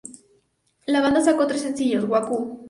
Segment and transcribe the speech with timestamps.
[0.87, 2.19] La banda sacó tres sencillos: “Waku!